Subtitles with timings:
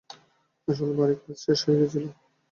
[0.67, 2.05] আসল ভারী কাজ শেষ হয়ে গিয়েছিল।